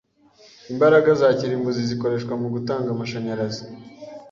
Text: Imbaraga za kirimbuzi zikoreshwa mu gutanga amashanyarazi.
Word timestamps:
Imbaraga 0.71 1.09
za 1.19 1.27
kirimbuzi 1.37 1.81
zikoreshwa 1.89 2.33
mu 2.41 2.47
gutanga 2.53 2.87
amashanyarazi. 2.91 3.63